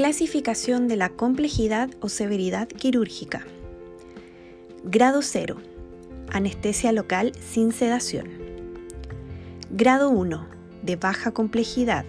[0.00, 3.44] Clasificación de la complejidad o severidad quirúrgica.
[4.82, 5.58] Grado 0.
[6.32, 8.26] Anestesia local sin sedación.
[9.70, 10.48] Grado 1.
[10.80, 12.06] De baja complejidad,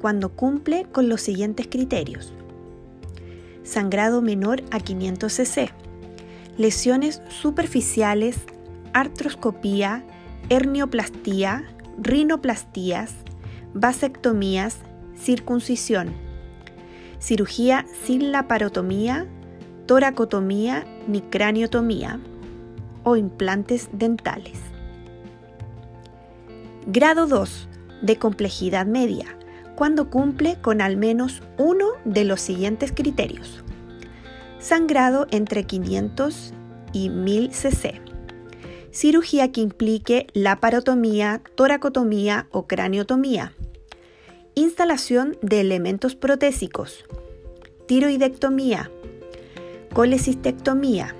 [0.00, 2.32] cuando cumple con los siguientes criterios.
[3.62, 5.70] Sangrado menor a 500 cc.
[6.58, 8.34] Lesiones superficiales,
[8.94, 10.04] artroscopía,
[10.48, 13.14] hernioplastía, rinoplastías,
[13.74, 14.78] vasectomías,
[15.16, 16.21] circuncisión,
[17.22, 19.26] cirugía sin laparotomía,
[19.86, 22.18] toracotomía ni craniotomía
[23.04, 24.58] o implantes dentales.
[26.86, 27.68] Grado 2
[28.02, 29.38] de complejidad media,
[29.76, 33.62] cuando cumple con al menos uno de los siguientes criterios.
[34.58, 36.52] Sangrado entre 500
[36.92, 38.00] y 1000 cc.
[38.90, 43.52] Cirugía que implique laparotomía, toracotomía o craniotomía.
[44.54, 47.06] Instalación de elementos protésicos.
[47.86, 48.90] Tiroidectomía.
[49.94, 51.16] Colecistectomía.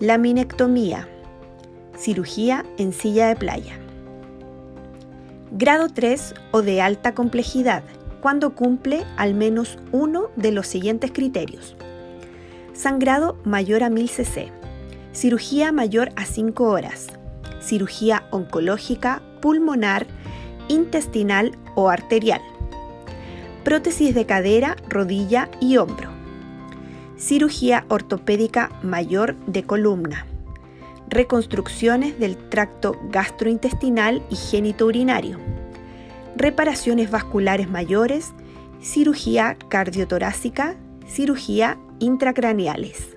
[0.00, 1.08] Laminectomía.
[1.94, 3.78] Cirugía en silla de playa.
[5.50, 7.82] Grado 3 o de alta complejidad,
[8.22, 11.76] cuando cumple al menos uno de los siguientes criterios.
[12.72, 14.52] Sangrado mayor a 1000 cc.
[15.12, 17.08] Cirugía mayor a 5 horas.
[17.60, 20.06] Cirugía oncológica, pulmonar,
[20.72, 22.40] intestinal o arterial.
[23.62, 26.10] Prótesis de cadera, rodilla y hombro.
[27.16, 30.26] Cirugía ortopédica mayor de columna.
[31.08, 35.38] Reconstrucciones del tracto gastrointestinal y genitourinario,
[36.36, 38.32] reparaciones vasculares mayores,
[38.80, 40.76] cirugía cardiotorácica,
[41.06, 43.14] cirugía intracraneales,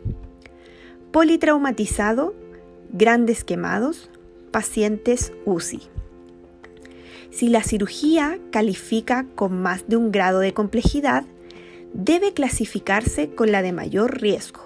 [1.14, 2.36] politraumatizado,
[2.92, 4.10] grandes quemados,
[4.52, 5.95] pacientes UCI.
[7.36, 11.26] Si la cirugía califica con más de un grado de complejidad,
[11.94, 14.62] debe clasificarse con la de mayor riesgo.